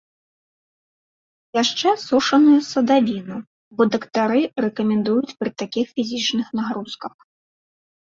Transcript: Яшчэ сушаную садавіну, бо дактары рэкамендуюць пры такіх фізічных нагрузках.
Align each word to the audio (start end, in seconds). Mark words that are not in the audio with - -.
Яшчэ 1.57 1.89
сушаную 2.07 2.57
садавіну, 2.71 3.37
бо 3.77 3.81
дактары 3.99 4.43
рэкамендуюць 4.69 5.35
пры 5.39 5.49
такіх 5.63 5.85
фізічных 5.97 6.47
нагрузках. 6.65 7.13